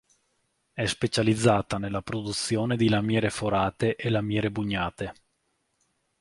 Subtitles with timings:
[0.73, 5.13] È specializzata nella produzione di lamiere forate e lamiere bugnate.